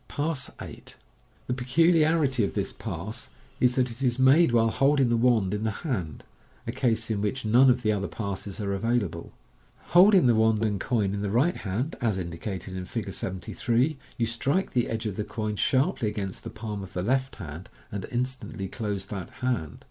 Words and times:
Pass 0.07 0.49
8.— 0.59 0.95
The 1.45 1.53
peculiarity 1.53 2.43
of 2.43 2.55
this 2.55 2.73
pass 2.73 3.29
is, 3.59 3.75
that 3.75 3.91
it 3.91 4.01
is 4.01 4.17
made 4.17 4.51
while 4.51 4.71
holding 4.71 5.09
the 5.09 5.15
wand 5.15 5.53
in 5.53 5.63
the 5.63 5.69
hand, 5.85 6.23
a 6.65 6.71
case 6.71 7.11
in 7.11 7.21
which 7.21 7.45
none 7.45 7.69
of 7.69 7.83
the 7.83 7.91
other 7.91 8.07
passes 8.07 8.59
are 8.59 8.73
available. 8.73 9.31
Holding 9.93 10.25
the 10.25 10.33
wand 10.33 10.63
and 10.65 10.79
coin 10.79 11.13
in 11.13 11.21
the 11.21 11.29
right 11.29 11.57
hand, 11.57 11.95
as 12.01 12.17
indicated 12.17 12.75
in 12.75 12.85
Fig. 12.85 13.13
73, 13.13 13.99
you 14.17 14.25
strike 14.25 14.71
the 14.71 14.89
edge 14.89 15.05
of 15.05 15.17
the 15.17 15.23
coin 15.23 15.55
sharply 15.55 16.07
against 16.07 16.43
the 16.43 16.49
palm 16.49 16.81
of 16.81 16.93
the 16.93 17.03
left 17.03 17.35
hand, 17.35 17.69
and 17.91 18.07
instantly 18.11 18.67
close 18.67 19.05
that 19.05 19.29
hand. 19.45 19.77